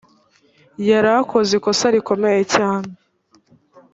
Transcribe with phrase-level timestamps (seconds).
[0.89, 2.89] yari akoze ikosa rikomeye cyane